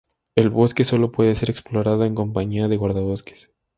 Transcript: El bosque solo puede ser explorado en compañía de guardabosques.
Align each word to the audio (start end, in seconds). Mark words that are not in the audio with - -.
El 0.35 0.49
bosque 0.49 0.83
solo 0.83 1.11
puede 1.11 1.35
ser 1.35 1.51
explorado 1.51 2.05
en 2.05 2.15
compañía 2.15 2.67
de 2.67 2.75
guardabosques. 2.75 3.51